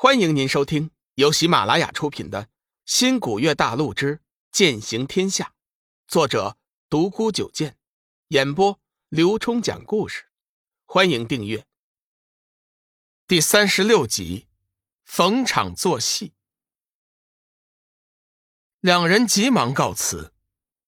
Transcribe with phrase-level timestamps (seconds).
[0.00, 2.44] 欢迎您收听由喜马拉雅出品的
[2.86, 4.20] 《新古月大陆之
[4.52, 5.46] 剑行天下》，
[6.06, 6.56] 作者
[6.88, 7.76] 独孤九剑，
[8.28, 10.26] 演播刘冲讲故事。
[10.84, 11.66] 欢迎订阅。
[13.26, 14.46] 第三十六集，
[15.04, 16.32] 逢场作戏。
[18.78, 20.32] 两人急忙告辞。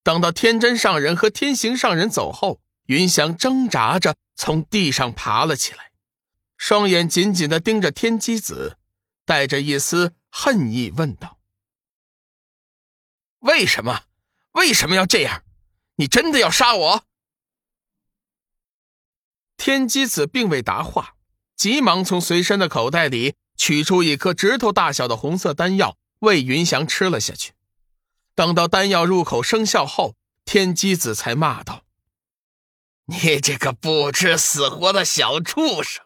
[0.03, 5.91] 等到天真上人和天行上人走后，云翔挣扎着从地上爬了起来，
[6.55, 8.77] 双眼紧紧的盯着天机子。
[9.25, 11.39] 带着一丝恨意问道
[13.39, 14.03] ：“为什么？
[14.53, 15.43] 为什么要这样？
[15.95, 17.05] 你真的要杀我？”
[19.57, 21.15] 天机子并未答话，
[21.55, 27.53] 急忙从随身的口袋里取出一颗指头大小的红色丹药，为云翔吃了下去。
[28.33, 30.15] 等到丹药入口生效后，
[30.45, 31.85] 天机子才骂道
[33.05, 36.03] ：“你这个不知死活的小畜生！”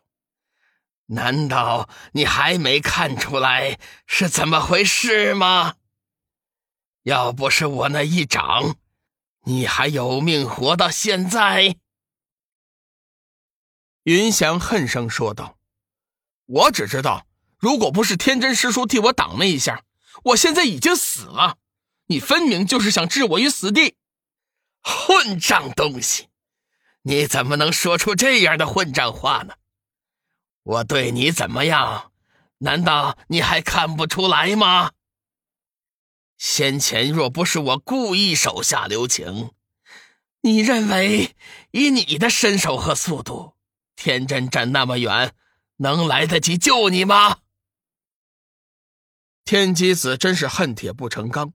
[1.07, 5.75] 难道你还没看出来是怎么回事吗？
[7.03, 8.77] 要不是我那一掌，
[9.43, 11.75] 你还有命活到现在？
[14.03, 15.59] 云翔恨声说道
[16.45, 19.83] ：“我只知道，如果不是天真师叔替我挡那一下，
[20.23, 21.57] 我现在已经死了。
[22.07, 23.95] 你分明就是想置我于死地！
[24.81, 26.29] 混账东西，
[27.03, 29.55] 你怎么能说出这样的混账话呢？”
[30.65, 32.11] 我对你怎么样？
[32.59, 34.93] 难道你还看不出来吗？
[36.37, 39.51] 先前若不是我故意手下留情，
[40.41, 41.35] 你认为
[41.71, 43.55] 以你的身手和速度，
[43.95, 45.35] 天真站那么远，
[45.77, 47.41] 能来得及救你吗？
[49.43, 51.53] 天机子真是恨铁不成钢，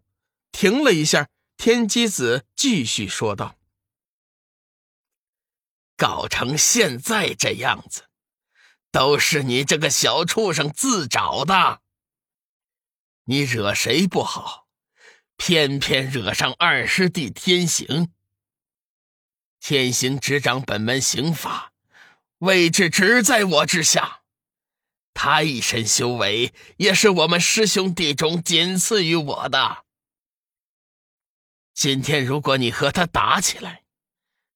[0.52, 3.56] 停了一下，天机子继续说道
[5.96, 8.04] ：“搞成现在这样子。”
[8.90, 11.80] 都是你这个小畜生自找的！
[13.24, 14.66] 你惹谁不好，
[15.36, 18.12] 偏偏惹上二师弟天行。
[19.60, 21.72] 天行执掌本门刑法，
[22.38, 24.22] 位置只在我之下。
[25.12, 29.84] 他一身修为，也是我们师兄弟中仅次于我的。
[31.74, 33.84] 今天如果你和他打起来，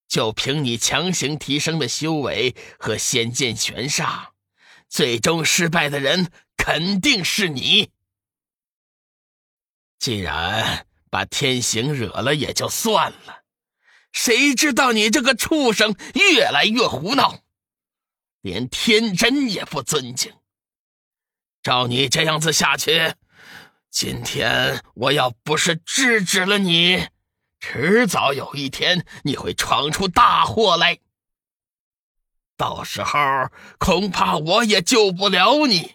[0.07, 4.29] 就凭你强行提升的修为和仙剑玄煞，
[4.89, 7.91] 最终失败的人肯定是你。
[9.99, 13.43] 既然把天行惹了也就算了，
[14.13, 17.41] 谁知道你这个畜生越来越胡闹，
[18.41, 20.35] 连天真也不尊敬。
[21.63, 23.15] 照你这样子下去，
[23.91, 27.09] 今天我要不是制止了你。
[27.67, 30.99] 迟早有一天，你会闯出大祸来。
[32.59, 33.19] 到时候
[33.79, 35.95] 恐怕我也救不了你。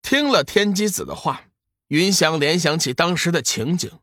[0.00, 1.44] 听了天机子的话，
[1.88, 4.00] 云翔联想起当时的情景，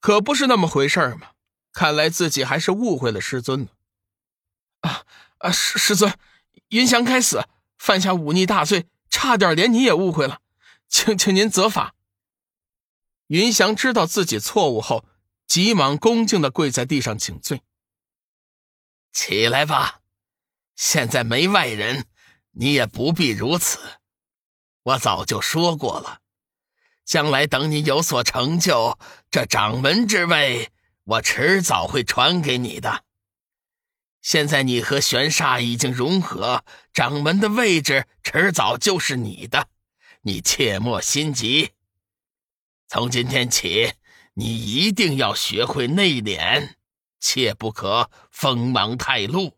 [0.00, 1.28] 可不是那么回事嘛。
[1.72, 3.68] 看来自己还是误会了师尊呢。
[4.80, 5.04] 啊
[5.38, 6.12] 啊，师师尊，
[6.70, 7.44] 云翔该死，
[7.78, 10.40] 犯下忤逆大罪，差点连你也误会了，
[10.88, 11.94] 请请您责罚。
[13.28, 15.04] 云翔知道自己错误后。
[15.50, 17.60] 急忙恭敬的跪在地上请罪。
[19.10, 20.02] 起来吧，
[20.76, 22.06] 现在没外人，
[22.52, 23.80] 你也不必如此。
[24.84, 26.20] 我早就说过了，
[27.04, 28.96] 将来等你有所成就，
[29.28, 30.70] 这掌门之位，
[31.02, 33.04] 我迟早会传给你的。
[34.22, 39.68] 现在你和玄煞已经融合，掌门的位置迟早就是你的，
[40.20, 41.72] 你切莫心急。
[42.86, 43.94] 从今天起。
[44.34, 46.74] 你一定要学会内敛，
[47.18, 49.56] 切不可锋芒太露，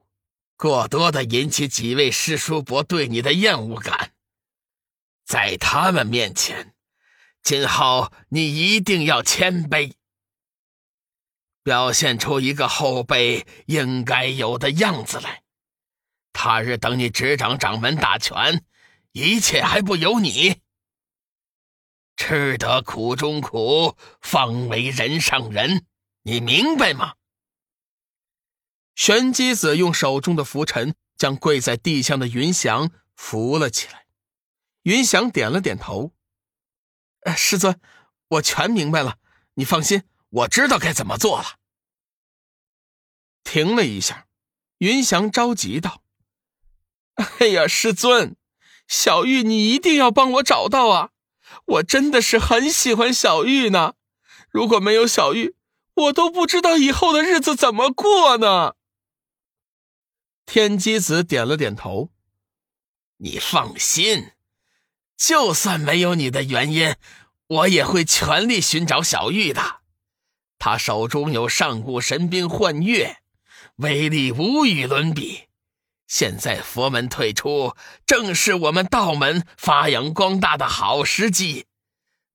[0.57, 4.13] 过多的引起几位师叔伯对你的厌恶感。
[5.25, 6.75] 在他们面前，
[7.43, 9.93] 今后你一定要谦卑，
[11.63, 15.43] 表现出一个后辈应该有的样子来。
[16.33, 18.65] 他日等你执掌掌门大权，
[19.13, 20.61] 一切还不由你。
[22.25, 25.85] 吃得苦中苦，方为人上人，
[26.23, 27.15] 你明白吗？
[28.95, 34.07] 玄机子用手中的拂尘将跪在地上的云翔扶了起来。
[34.83, 36.13] 云翔点了点头
[37.37, 37.81] ：“师尊，
[38.29, 39.19] 我全明白了。
[39.55, 41.59] 你放心，我知道该怎么做了。”
[43.43, 44.29] 停了一下，
[44.79, 46.05] 云翔着急道
[47.41, 48.37] ：“哎呀，师尊，
[48.87, 51.11] 小玉，你一定要帮我找到啊！”
[51.65, 53.95] 我真的是很喜欢小玉呢，
[54.51, 55.55] 如果没有小玉，
[55.95, 58.75] 我都不知道以后的日子怎么过呢。
[60.45, 62.11] 天机子点了点头，
[63.19, 64.33] 你放心，
[65.17, 66.97] 就算没有你的原因，
[67.47, 69.81] 我也会全力寻找小玉的。
[70.59, 73.19] 他手中有上古神兵幻月，
[73.77, 75.45] 威力无与伦比。
[76.13, 77.75] 现在佛门退出，
[78.05, 81.65] 正是我们道门发扬光大的好时机。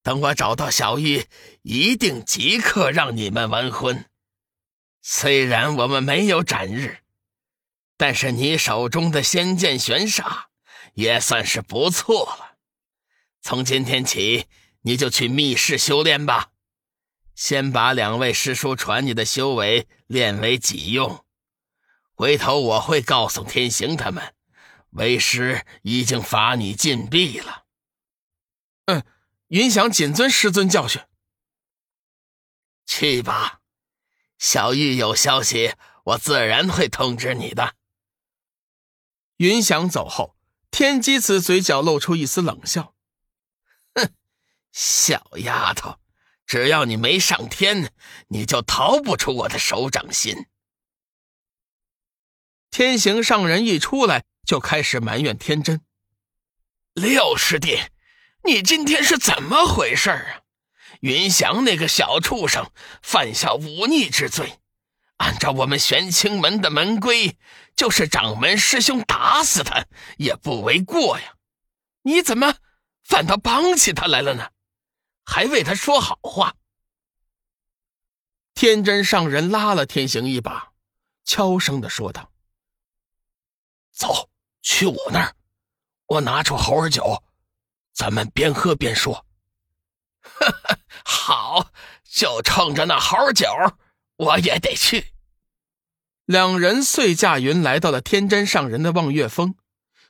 [0.02, 1.28] 等我找到小玉，
[1.62, 4.06] 一定即刻让你们完婚。
[5.04, 7.02] 虽然我们没有斩日，
[7.98, 10.46] 但是你手中的仙剑玄煞
[10.96, 12.56] 也算是不错了。
[13.44, 14.48] 从今天起，
[14.82, 16.50] 你就去密室修炼吧，
[17.36, 21.24] 先把两位师叔传你的修为练为己用。
[22.18, 24.34] 回头我会告诉天行他们，
[24.90, 27.66] 为师已经罚你禁闭了。
[28.86, 29.06] 嗯，
[29.50, 31.00] 云翔谨遵师尊教训。
[32.88, 33.62] 去吧，
[34.40, 35.76] 小玉有消息，
[36.06, 37.76] 我自然会通知你的。
[39.36, 40.36] 云翔走后，
[40.72, 42.96] 天机子嘴角露出一丝冷笑
[43.94, 44.12] ：“哼，
[44.72, 46.00] 小丫头，
[46.48, 47.94] 只要你没上天，
[48.30, 50.48] 你就逃不出我的手掌心。”
[52.70, 55.82] 天行上人一出来，就开始埋怨天真。
[56.94, 57.80] 六师弟，
[58.44, 60.42] 你今天是怎么回事啊？
[61.02, 62.72] 云翔那个小畜生
[63.04, 64.60] 犯下忤逆之罪，
[65.18, 67.38] 按照我们玄清门的门规，
[67.76, 69.86] 就是掌门师兄打死他
[70.18, 71.36] 也不为过呀。
[72.04, 72.56] 你怎么
[73.04, 74.50] 反倒帮起他来了呢？
[75.24, 76.56] 还为他说好话？
[78.56, 80.72] 天真上人拉了天行一把，
[81.26, 82.32] 悄声的说道。
[83.98, 84.30] 走
[84.62, 85.36] 去我那儿，
[86.06, 87.24] 我拿出猴儿酒，
[87.94, 89.26] 咱们边喝边说。
[91.04, 91.72] 好，
[92.04, 93.48] 就冲着那猴儿酒，
[94.18, 95.14] 我也得去。
[96.26, 99.56] 两人遂驾云来到了天真上人的望月峰，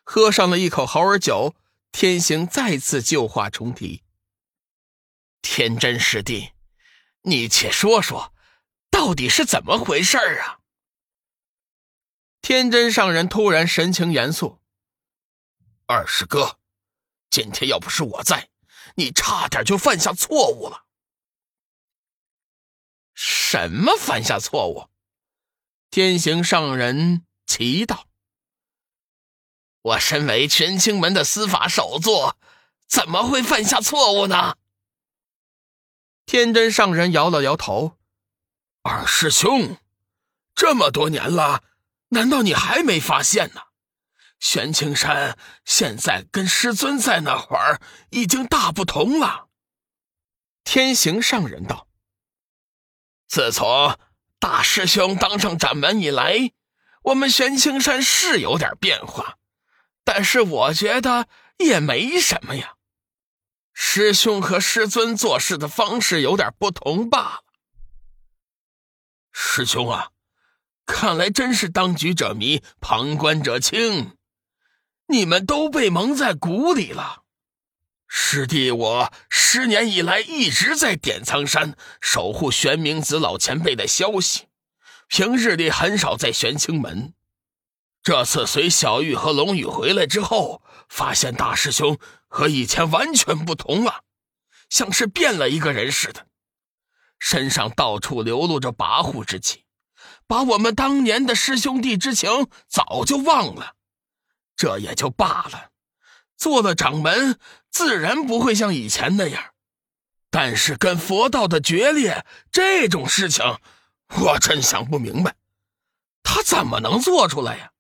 [0.04, 1.56] 喝上了一口猴儿酒，
[1.94, 4.04] 天行再次旧话重提。
[5.42, 6.52] 天真师弟，
[7.22, 8.34] 你且说说，
[8.92, 10.57] 到底是怎么回事啊？
[12.42, 14.60] 天真上人突然神情严肃
[15.86, 16.60] ：“二师哥，
[17.30, 18.50] 今天要不是我在，
[18.96, 20.86] 你差点就犯下错误了。
[23.14, 24.88] ”“什么犯下错误？”
[25.92, 28.08] 天行上人奇道
[29.82, 32.38] ：“我身为全清门的司法首座，
[32.88, 34.56] 怎么会犯下错误呢？”
[36.26, 37.98] 天真上人摇了摇头
[38.84, 39.78] ：“二师兄，
[40.56, 41.64] 这么多年了。”
[42.10, 43.62] 难道你还没发现呢？
[44.40, 47.82] 玄青山现在跟师尊在那会儿
[48.12, 49.48] 已经大不同了。
[50.64, 51.88] 天行上人道
[53.28, 53.98] ：“自从
[54.38, 56.52] 大师兄当上掌门以来，
[57.02, 59.40] 我们玄青山是有点变化，
[60.04, 61.28] 但是我觉得
[61.58, 62.76] 也没什么呀。
[63.74, 67.44] 师兄和师尊做事的方式有点不同罢了。
[69.32, 70.12] 师兄啊。”
[70.88, 74.18] 看来真是当局者迷，旁观者清。
[75.10, 77.24] 你们都被蒙在鼓里了。
[78.08, 84.48] 师弟，我十年以来一直在点苍山守护玄冥子老前辈的消息，
[85.08, 87.14] 平日里很少在玄清门。
[88.02, 94.04] 这次随小玉和龙宇回来之后，发现大师兄和以前完全不同了，
[94.70, 96.28] 像是变了一个人似的，
[97.20, 99.66] 身上到处流露着跋扈之气。
[100.28, 103.76] 把我们当年的师兄弟之情早就忘了，
[104.56, 105.72] 这也就罢了。
[106.36, 107.40] 做了掌门，
[107.72, 109.54] 自然不会像以前那样。
[110.30, 113.58] 但是跟佛道的决裂这种事情，
[114.22, 115.36] 我真想不明白，
[116.22, 117.72] 他怎么能做出来呀？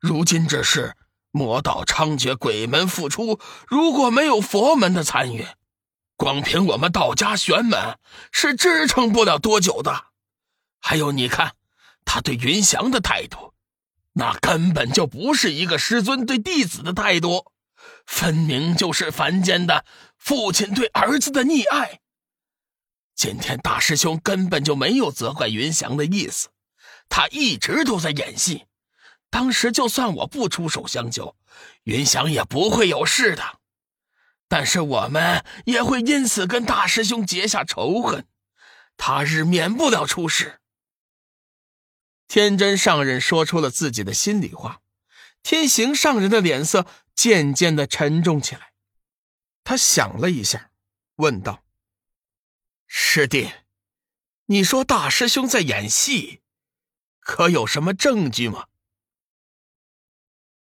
[0.00, 0.96] 如今这事
[1.30, 5.46] 魔道猖獗，鬼门复出，如果没有佛门的参与，
[6.16, 7.98] 光凭我们道家玄门
[8.32, 10.06] 是支撑不了多久的。
[10.80, 11.54] 还有，你看。
[12.04, 13.54] 他对云翔的态度，
[14.12, 17.52] 那根本就不是一个师尊对弟子的态度，
[18.06, 19.84] 分明就是凡间的
[20.18, 22.00] 父亲对儿子的溺爱。
[23.14, 26.48] 今天大师兄根本就没有责怪云翔的意思，
[27.08, 28.66] 他一直都在演戏。
[29.30, 31.36] 当时就算我不出手相救，
[31.84, 33.60] 云翔也不会有事的。
[34.48, 38.26] 但是我们也会因此跟大师兄结下仇恨，
[38.98, 40.60] 他日免不了出事。
[42.32, 44.80] 天真上人说出了自己的心里话，
[45.42, 48.72] 天行上人的脸色渐渐的沉重起来。
[49.64, 50.70] 他想了一下，
[51.16, 51.62] 问道
[52.88, 53.52] ：“师弟，
[54.46, 56.40] 你说大师兄在演戏，
[57.20, 58.68] 可有什么证据吗？”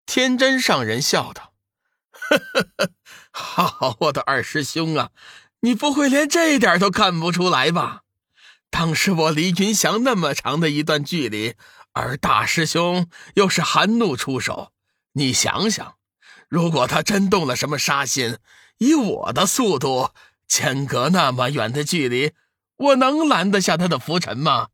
[0.07, 1.53] 天真上人笑道
[3.29, 5.11] ：“好，我的二师兄啊，
[5.59, 8.05] 你不会连这点都看不出来吧？
[8.69, 11.55] 当时我离云翔那么长的一段距离，
[11.93, 14.71] 而大师兄又是含怒出手，
[15.13, 15.97] 你想想，
[16.47, 18.37] 如果他真动了什么杀心，
[18.77, 20.11] 以我的速度，
[20.47, 22.33] 间隔那么远的距离，
[22.75, 24.67] 我能拦得下他的浮尘吗？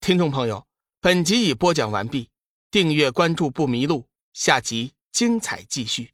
[0.00, 0.66] 听众朋友，
[1.00, 2.30] 本集已播讲完毕，
[2.70, 6.12] 订阅关注不迷路，下集精彩继续。